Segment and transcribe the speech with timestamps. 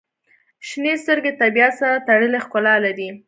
[0.67, 3.07] •شنې سترګې د طبیعت سره تړلې ښکلا لري.